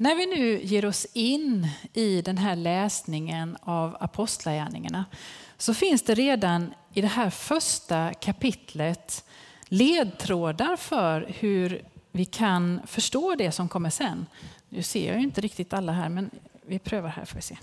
[0.00, 5.04] När vi nu ger oss in i den här läsningen av Apostlagärningarna
[5.58, 9.24] så finns det redan i det här första kapitlet
[9.64, 14.26] ledtrådar för hur vi kan förstå det som kommer sen.
[14.68, 16.30] Nu ser jag ju inte riktigt alla här, men
[16.66, 17.58] vi prövar här får vi se.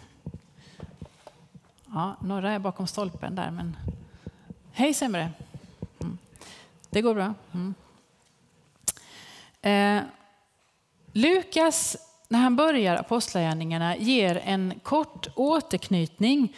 [1.85, 3.77] Ja, några är bakom stolpen där, men
[4.71, 5.29] hej sämre.
[5.99, 6.17] Mm.
[6.89, 7.33] Det går bra.
[7.53, 7.73] Mm.
[9.61, 10.03] Eh,
[11.13, 11.97] Lukas,
[12.27, 16.55] när han börjar Apostlagärningarna, ger en kort återknytning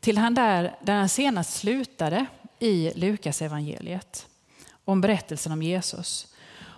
[0.00, 2.26] till han där, där han senast slutade
[2.58, 4.26] i Lukas evangeliet
[4.84, 6.26] om berättelsen om Jesus.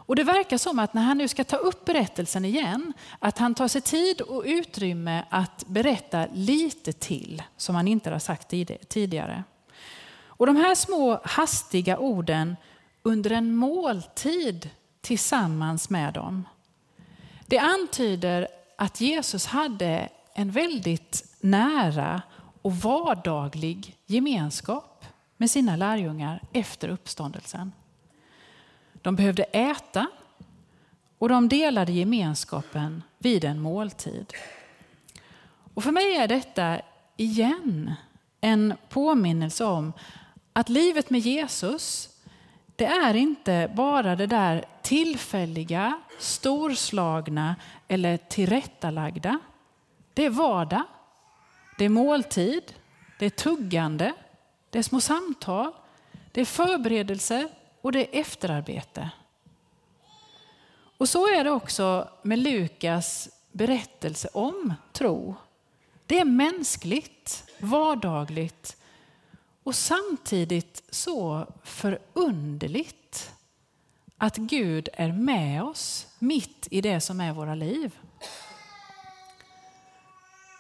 [0.04, 3.54] Och Det verkar som att när han nu ska ta upp berättelsen igen, att han
[3.54, 8.48] tar sig tid och utrymme att berätta lite till som han inte har sagt
[8.88, 9.44] tidigare.
[10.26, 12.56] Och De här små hastiga orden
[13.02, 14.70] under en måltid
[15.00, 16.44] tillsammans med dem.
[17.52, 22.22] Det antyder att Jesus hade en väldigt nära
[22.62, 25.04] och vardaglig gemenskap
[25.36, 27.72] med sina lärjungar efter uppståndelsen.
[28.92, 30.06] De behövde äta
[31.18, 34.32] och de delade gemenskapen vid en måltid.
[35.74, 36.80] Och för mig är detta
[37.16, 37.94] igen
[38.40, 39.92] en påminnelse om
[40.52, 42.08] att livet med Jesus
[42.76, 47.56] det är inte bara det där tillfälliga, storslagna
[47.88, 49.38] eller tillrättalagda.
[50.14, 50.82] Det är vardag,
[51.78, 52.74] det är måltid,
[53.18, 54.12] det är tuggande,
[54.70, 55.72] det är små samtal,
[56.32, 57.48] det är förberedelse
[57.80, 59.10] och det är efterarbete.
[60.98, 65.34] Och så är det också med Lukas berättelse om tro.
[66.06, 68.76] Det är mänskligt, vardagligt
[69.64, 73.30] och samtidigt så förunderligt
[74.18, 77.98] att Gud är med oss mitt i det som är våra liv.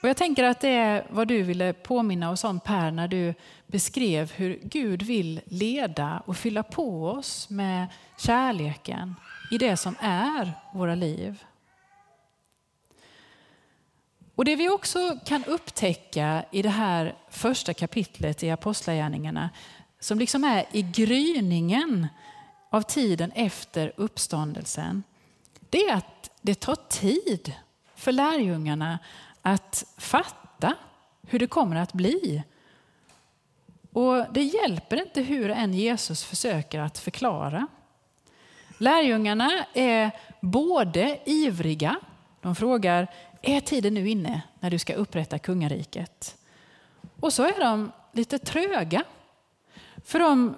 [0.02, 3.34] Och jag tänker att det är vad du ville påminna oss om Per när du
[3.66, 7.86] beskrev hur Gud vill leda och fylla på oss med
[8.18, 9.14] kärleken
[9.50, 11.44] i det som är våra liv.
[14.34, 19.50] Och Det vi också kan upptäcka i det här första kapitlet i Apostlagärningarna
[20.00, 22.06] som liksom är i gryningen
[22.70, 25.02] av tiden efter uppståndelsen
[25.72, 27.52] det är att det tar tid
[27.94, 28.98] för lärjungarna
[29.42, 30.74] att fatta
[31.26, 32.42] hur det kommer att bli.
[33.92, 37.66] Och Det hjälper inte hur än Jesus försöker att förklara.
[38.78, 40.10] Lärjungarna är
[40.40, 41.96] både ivriga,
[42.40, 43.08] de frågar
[43.42, 46.36] är tiden nu inne när du ska upprätta kungariket?
[47.20, 49.04] Och så är de lite tröga.
[50.04, 50.54] För de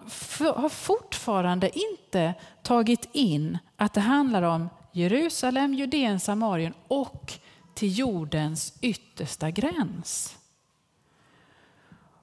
[0.54, 7.32] har fortfarande inte tagit in att det handlar om Jerusalem, Judeen, Samarien och
[7.74, 10.36] till jordens yttersta gräns.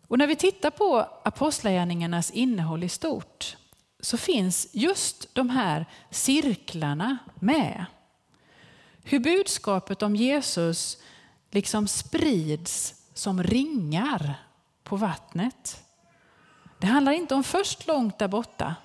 [0.08, 3.58] Och när vi tittar på apostlagärningarnas innehåll i stort
[4.00, 7.86] så finns just de här cirklarna med.
[9.03, 10.97] Hur budskapet om Jesus
[11.51, 14.35] liksom sprids som ringar
[14.84, 15.84] på vattnet.
[16.79, 18.75] Det handlar inte om först långt där borta,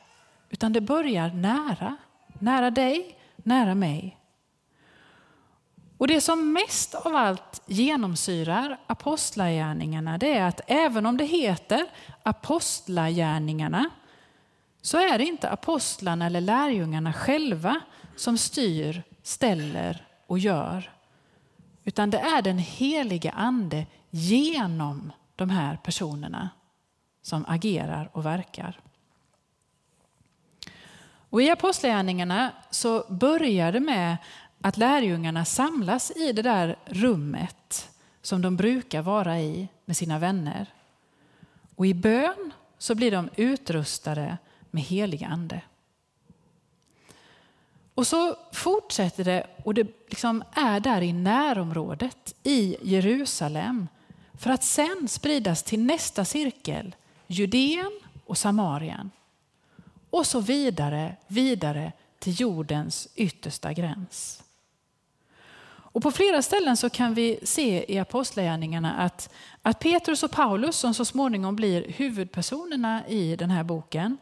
[0.51, 1.97] utan det börjar nära.
[2.39, 4.19] Nära dig, nära mig.
[5.99, 11.87] Och Det som mest av allt genomsyrar apostlagärningarna det är att även om det heter
[12.23, 13.91] apostlagärningarna
[14.83, 17.81] så är det inte apostlarna eller lärjungarna själva
[18.17, 20.93] som styr, ställer och gör.
[21.85, 26.51] Utan det är den heliga ande genom de här personerna
[27.23, 28.81] som agerar och verkar.
[31.31, 34.17] Och I Apostlagärningarna så börjar det med
[34.61, 37.91] att lärjungarna samlas i det där rummet
[38.23, 40.67] som de brukar vara i med sina vänner.
[41.77, 44.39] Och i bön så blir de utrustade
[44.71, 45.61] med helig ande.
[47.97, 53.89] Och så fortsätter det och det liksom är där i närområdet i Jerusalem
[54.39, 56.95] för att sen spridas till nästa cirkel,
[57.27, 59.11] Judeen och Samarien.
[60.11, 64.43] Och så vidare, vidare till jordens yttersta gräns.
[65.69, 70.77] Och på flera ställen så kan vi se i Apostlagärningarna att, att Petrus och Paulus,
[70.77, 74.19] som så småningom blir huvudpersonerna i den här boken,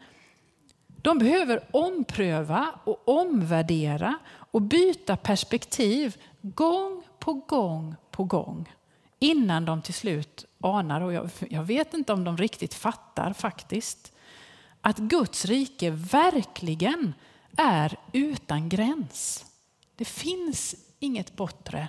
[1.04, 4.18] de behöver ompröva och omvärdera
[4.50, 8.72] och byta perspektiv gång på gång på gång
[9.18, 14.12] innan de till slut anar, och jag, jag vet inte om de riktigt fattar faktiskt,
[14.80, 17.14] att Guds rike verkligen
[17.56, 19.44] är utan gräns.
[19.96, 21.88] Det finns inget bortre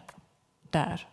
[0.62, 1.08] där.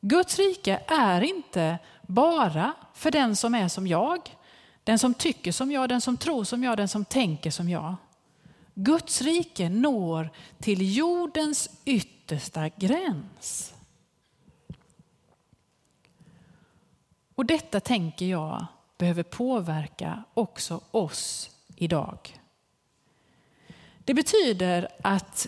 [0.00, 4.35] Guds rike är inte bara för den som är som jag,
[4.86, 7.96] den som tycker som jag, den som tror som jag, den som tänker som jag.
[8.74, 13.74] Guds rike når till jordens yttersta gräns.
[17.34, 18.66] Och detta tänker jag
[18.98, 22.40] behöver påverka också oss idag.
[24.04, 25.46] Det betyder att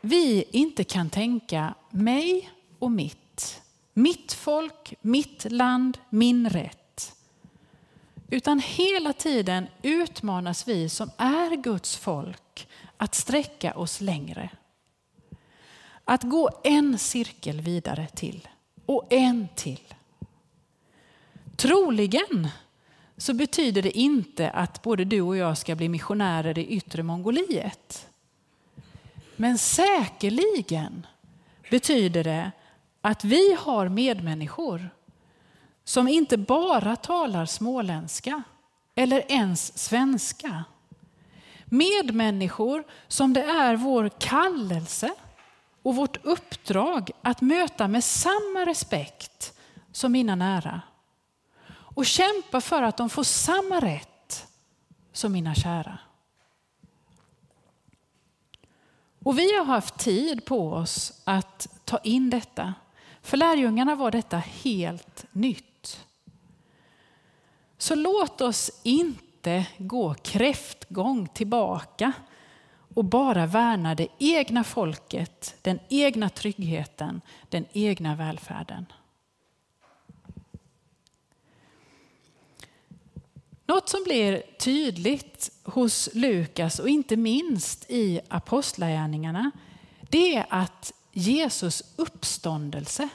[0.00, 3.62] vi inte kan tänka mig och mitt,
[3.92, 6.85] mitt folk, mitt land, min rätt.
[8.30, 14.50] Utan hela tiden utmanas vi som är Guds folk att sträcka oss längre.
[16.04, 18.48] Att gå en cirkel vidare till
[18.86, 19.94] och en till.
[21.56, 22.48] Troligen
[23.16, 28.08] så betyder det inte att både du och jag ska bli missionärer i yttre Mongoliet.
[29.36, 31.06] Men säkerligen
[31.70, 32.50] betyder det
[33.00, 34.90] att vi har medmänniskor
[35.88, 38.42] som inte bara talar småländska
[38.94, 40.64] eller ens svenska.
[41.64, 45.14] Medmänniskor som det är vår kallelse
[45.82, 49.58] och vårt uppdrag att möta med samma respekt
[49.92, 50.80] som mina nära
[51.68, 54.46] och kämpa för att de får samma rätt
[55.12, 55.98] som mina kära.
[59.24, 62.74] Och vi har haft tid på oss att ta in detta.
[63.22, 65.75] För lärjungarna var detta helt nytt.
[67.78, 72.12] Så låt oss inte gå kräftgång tillbaka
[72.94, 78.86] och bara värna det egna folket, den egna tryggheten, den egna välfärden.
[83.66, 89.50] Något som blir tydligt hos Lukas och inte minst i Apostlagärningarna
[90.10, 93.08] det är att Jesus uppståndelse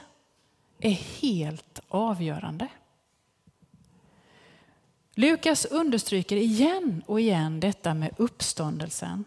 [0.78, 2.68] är helt avgörande.
[5.14, 9.24] Lukas understryker igen och igen detta med uppståndelsen.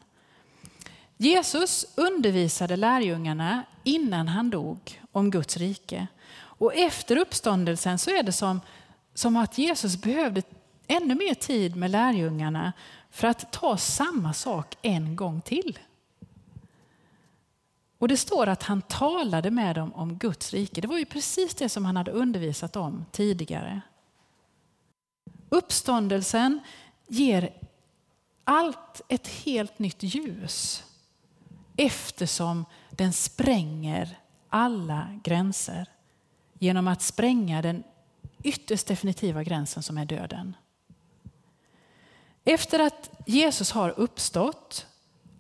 [1.17, 6.07] Jesus undervisade lärjungarna innan han dog om Guds rike.
[6.35, 8.61] Och efter uppståndelsen så är det som,
[9.13, 10.41] som att Jesus behövde
[10.87, 12.73] ännu mer tid med lärjungarna
[13.09, 15.79] för att ta samma sak en gång till.
[17.97, 20.81] Och Det står att han talade med dem om Guds rike.
[20.81, 23.81] Det var ju precis det som han hade undervisat om tidigare.
[25.55, 26.59] Uppståndelsen
[27.07, 27.53] ger
[28.43, 30.83] allt ett helt nytt ljus
[31.77, 34.19] eftersom den spränger
[34.49, 35.89] alla gränser
[36.59, 37.83] genom att spränga den
[38.43, 40.55] ytterst definitiva gränsen som är döden.
[42.43, 44.87] Efter att Jesus har uppstått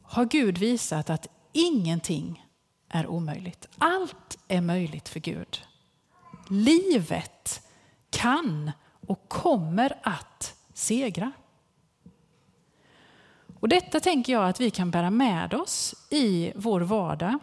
[0.03, 2.45] har Gud visat att ingenting
[2.89, 3.67] är omöjligt.
[3.77, 5.61] Allt är möjligt för Gud.
[6.49, 7.61] Livet
[8.09, 8.71] kan
[9.07, 11.31] och kommer att segra.
[13.59, 17.39] Och detta tänker jag att vi kan bära med oss i vår vardag.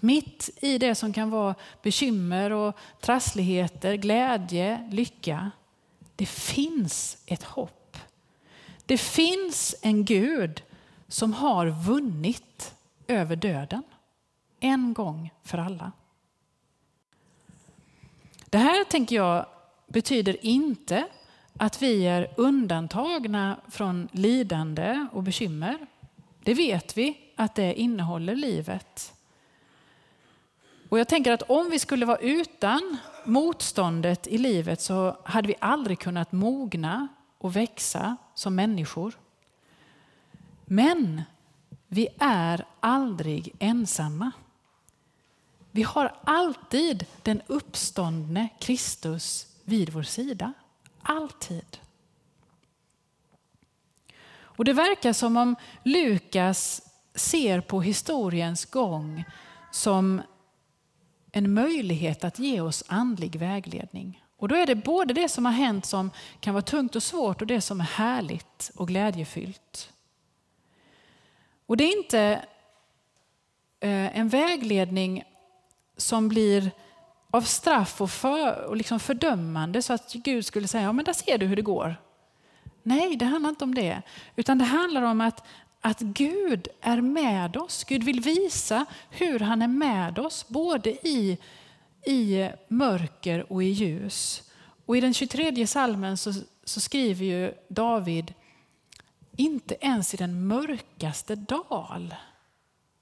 [0.00, 5.50] Mitt i det som kan vara bekymmer och trassligheter, glädje, lycka.
[6.16, 7.96] Det finns ett hopp.
[8.86, 10.62] Det finns en Gud
[11.08, 12.74] som har vunnit
[13.06, 13.82] över döden.
[14.60, 15.92] En gång för alla.
[18.50, 19.46] Det här tänker jag
[19.86, 21.08] betyder inte
[21.58, 25.86] att vi är undantagna från lidande och bekymmer.
[26.42, 29.14] Det vet vi att det innehåller livet.
[30.88, 35.54] Och jag tänker att om vi skulle vara utan motståndet i livet så hade vi
[35.58, 39.18] aldrig kunnat mogna och växa som människor.
[40.64, 41.22] Men
[41.88, 44.30] vi är aldrig ensamma.
[45.70, 50.52] Vi har alltid den uppståndne Kristus vid vår sida.
[51.02, 51.78] Alltid.
[54.56, 56.82] Och Det verkar som om Lukas
[57.14, 59.24] ser på historiens gång
[59.72, 60.22] som
[61.32, 64.24] en möjlighet att ge oss andlig vägledning.
[64.36, 67.40] Och då är det både det som har hänt som kan vara tungt och svårt
[67.40, 69.92] och det som är härligt och glädjefyllt.
[71.66, 72.20] Och det är inte
[73.80, 75.24] eh, en vägledning
[75.96, 76.70] som blir
[77.34, 81.12] av straff och, för, och liksom fördömande så att Gud skulle säga, ja men där
[81.12, 81.96] ser du hur det går.
[82.82, 84.02] Nej, det handlar inte om det.
[84.36, 85.46] Utan det handlar om att,
[85.80, 87.84] att Gud är med oss.
[87.84, 91.38] Gud vill visa hur han är med oss, både i
[92.06, 94.50] i mörker och i ljus.
[94.86, 96.32] Och I den 23 salmen så,
[96.64, 98.34] så skriver ju David
[99.36, 102.14] inte ens i den mörkaste dal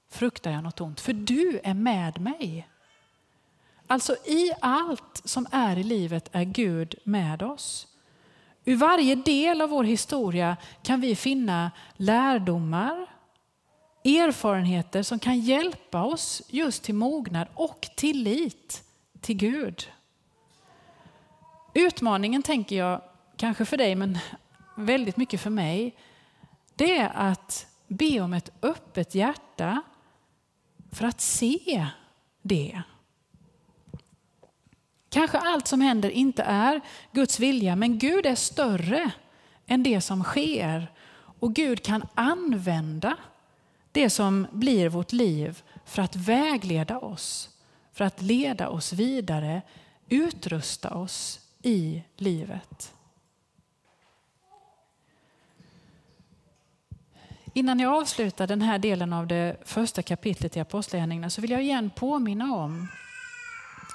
[0.09, 2.67] fruktar jag något ont, för du är med mig.
[3.87, 7.87] Alltså i allt som är i livet är Gud med oss.
[8.65, 13.07] Ur varje del av vår historia kan vi finna lärdomar,
[14.05, 18.83] erfarenheter som kan hjälpa oss just till mognad och tillit
[19.21, 19.87] till Gud.
[21.73, 23.01] Utmaningen tänker jag,
[23.37, 24.17] kanske för dig men
[24.77, 25.95] väldigt mycket för mig,
[26.75, 29.81] det är att be om ett öppet hjärta
[30.91, 31.87] för att se
[32.41, 32.81] det.
[35.13, 39.11] Kanske allt som händer inte är Guds vilja, men Gud är större
[39.67, 40.91] än det som sker.
[41.39, 43.17] Och Gud kan använda
[43.91, 47.49] det som blir vårt liv för att vägleda oss,
[47.91, 49.61] för att leda oss vidare,
[50.09, 52.93] utrusta oss i livet.
[57.53, 61.63] Innan jag avslutar den här delen av det första kapitlet i Apostlagärningarna så vill jag
[61.63, 62.87] igen påminna om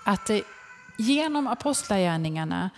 [0.05, 0.43] att det
[0.99, 2.71] genom Apostlagärningarna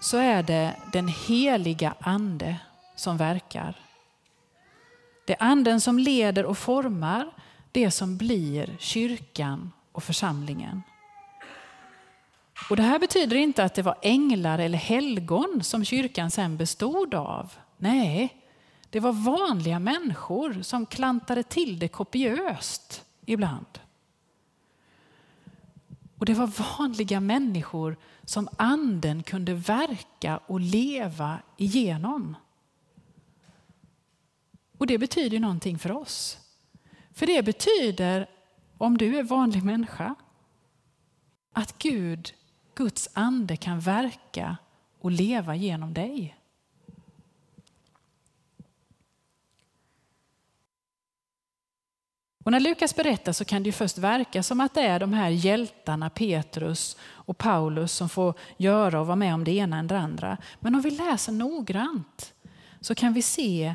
[0.00, 2.56] så är det den heliga ande
[2.96, 3.76] som verkar.
[5.26, 7.30] Det är anden som leder och formar
[7.72, 10.82] det som blir kyrkan och församlingen.
[12.70, 17.14] Och Det här betyder inte att det var änglar eller helgon som kyrkan sen bestod
[17.14, 17.52] av.
[17.76, 18.36] Nej,
[18.90, 23.78] det var vanliga människor som klantade till det kopiöst ibland.
[26.22, 32.36] Och det var vanliga människor som anden kunde verka och leva igenom.
[34.78, 36.38] Och det betyder någonting för oss.
[37.12, 38.30] För det betyder,
[38.78, 40.14] om du är vanlig människa,
[41.52, 42.34] att Gud,
[42.74, 44.56] Guds ande kan verka
[45.00, 46.36] och leva genom dig.
[52.44, 55.28] Och när Lukas berättar så kan det först verka som att det är de här
[55.28, 59.98] hjältarna Petrus och Paulus som får göra och vara med om det ena än det
[59.98, 60.38] andra.
[60.60, 62.34] Men om vi läser noggrant
[62.80, 63.74] så kan vi se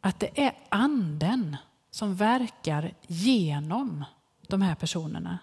[0.00, 1.56] att det är anden
[1.90, 4.04] som verkar genom
[4.48, 5.38] de här personerna.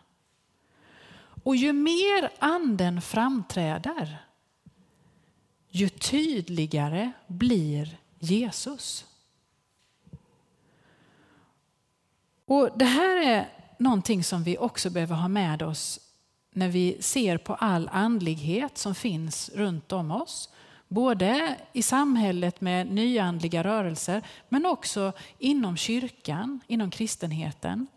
[1.44, 4.26] Och ju mer anden framträder,
[5.70, 9.06] ju tydligare blir Jesus.
[12.52, 16.00] Och Det här är någonting som vi också behöver ha med oss
[16.54, 20.50] när vi ser på all andlighet som finns runt om oss.
[20.88, 27.88] Både i samhället med nyandliga rörelser men också inom kyrkan, inom kristenheten.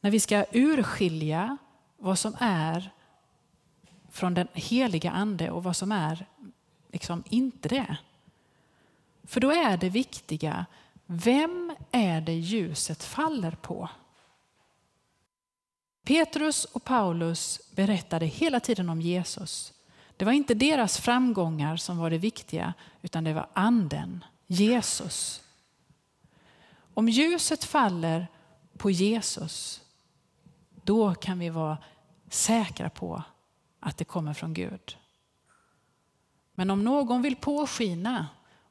[0.00, 1.56] När vi ska urskilja
[1.96, 2.90] vad som är
[4.10, 6.26] från den heliga ande och vad som är
[6.92, 7.96] liksom inte det.
[9.24, 10.66] För då är det viktiga
[11.10, 13.88] vem är det ljuset faller på?
[16.02, 19.72] Petrus och Paulus berättade hela tiden om Jesus.
[20.16, 25.42] Det var inte deras framgångar som var det viktiga, utan det var anden, Jesus.
[26.94, 28.26] Om ljuset faller
[28.76, 29.80] på Jesus,
[30.84, 31.78] då kan vi vara
[32.28, 33.22] säkra på
[33.80, 34.96] att det kommer från Gud.
[36.54, 38.26] Men om någon vill påskina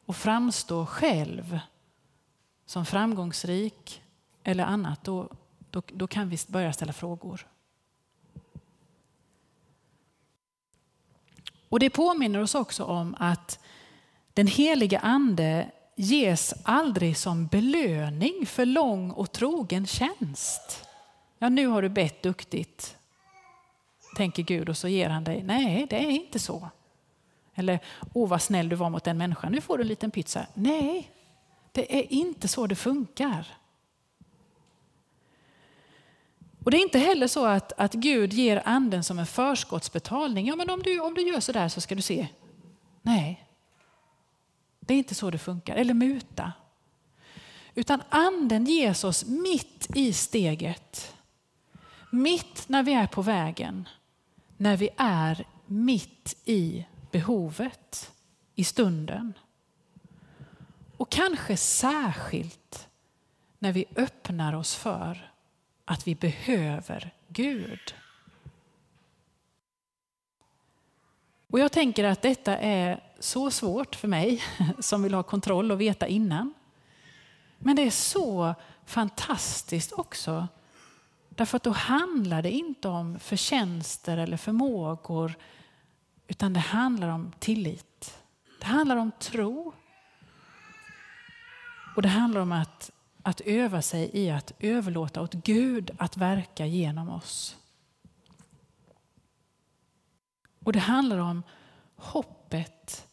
[0.06, 1.60] och framstå själv
[2.68, 4.02] som framgångsrik
[4.44, 5.30] eller annat, då,
[5.70, 7.48] då, då kan vi börja ställa frågor.
[11.70, 13.60] Och Det påminner oss också om att
[14.34, 20.86] den heliga ande ges aldrig som belöning för lång och trogen tjänst.
[21.38, 22.98] Ja, nu har du bett duktigt,
[24.16, 25.44] tänker Gud och så ger han dig.
[25.44, 26.70] Nej, det är inte så.
[27.56, 27.80] Eller,
[28.14, 30.48] åh vad snäll du var mot den människan, nu får du en liten pizza.
[30.54, 31.12] Nej,
[31.78, 33.48] det är inte så det funkar.
[36.64, 40.48] Och Det är inte heller så att, att Gud ger anden som en förskottsbetalning.
[40.48, 42.28] Ja, men om du, om du gör så där så ska du se.
[43.02, 43.48] Nej,
[44.80, 45.76] det är inte så det funkar.
[45.76, 46.54] Eller muta.
[47.76, 51.16] Utan anden ges oss mitt i steget.
[52.12, 53.88] Mitt när vi är på vägen.
[54.58, 58.12] När vi är mitt i behovet,
[58.56, 59.34] i stunden.
[60.98, 62.88] Och kanske särskilt
[63.60, 65.32] när vi öppnar oss för
[65.86, 67.96] att vi behöver Gud.
[71.50, 74.44] Och Jag tänker att detta är så svårt för mig
[74.80, 76.54] som vill ha kontroll och veta innan.
[77.58, 80.48] Men det är så fantastiskt också.
[81.30, 85.36] Därför att då handlar det inte om förtjänster eller förmågor
[86.28, 88.18] utan det handlar om tillit.
[88.60, 89.74] Det handlar om tro
[91.98, 92.92] och det handlar om att,
[93.24, 97.58] att öva sig i att överlåta åt Gud att verka genom oss.
[100.64, 101.44] Och det handlar om
[101.96, 103.08] hoppet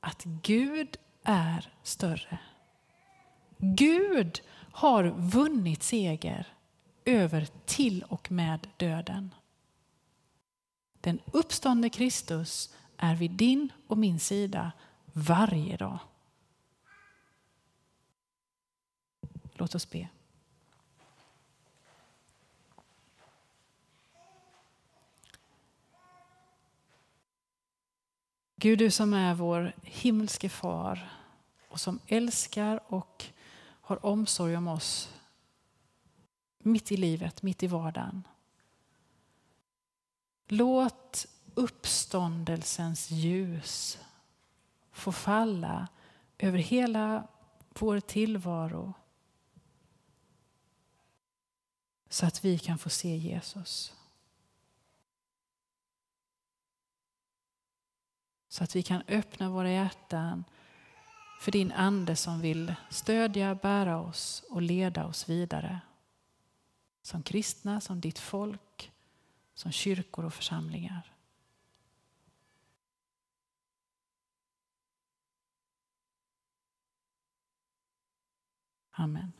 [0.00, 2.38] att Gud är större.
[3.58, 4.40] Gud
[4.72, 6.46] har vunnit seger
[7.04, 9.34] över till och med döden.
[11.00, 14.72] Den uppståndne Kristus är vid din och min sida
[15.12, 15.98] varje dag.
[19.58, 20.08] Låt oss be.
[28.56, 31.12] Gud, du som är vår himmelske far
[31.68, 33.24] och som älskar och
[33.80, 35.14] har omsorg om oss
[36.58, 38.22] mitt i livet, mitt i vardagen.
[40.46, 43.98] Låt uppståndelsens ljus
[44.92, 45.88] få falla
[46.38, 47.28] över hela
[47.78, 48.94] vår tillvaro
[52.08, 53.94] så att vi kan få se Jesus.
[58.48, 60.44] Så att vi kan öppna våra hjärtan
[61.40, 65.80] för din ande som vill stödja, bära oss och leda oss vidare.
[67.02, 68.92] Som kristna, som ditt folk,
[69.54, 71.14] som kyrkor och församlingar.
[78.90, 79.32] Amen.